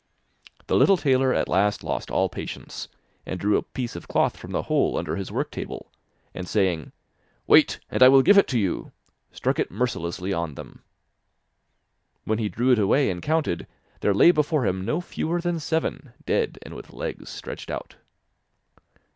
[0.65, 2.87] The little tailor at last lost all patience,
[3.23, 5.91] and drew a piece of cloth from the hole under his work table,
[6.33, 6.91] and saying:
[7.45, 8.91] 'Wait, and I will give it to you,'
[9.31, 10.81] struck it mercilessly on them.
[12.23, 13.67] When he drew it away and counted,
[13.99, 17.97] there lay before him no fewer than seven, dead and with legs stretched out.